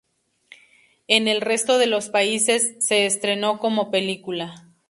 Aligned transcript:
En 1.07 1.27
el 1.27 1.41
resto 1.41 1.77
de 1.77 1.85
los 1.85 2.09
países 2.09 2.73
se 2.79 3.05
estrenó 3.05 3.59
como 3.59 3.91
película. 3.91 4.67